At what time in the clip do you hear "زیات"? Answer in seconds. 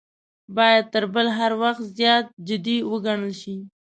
1.97-2.25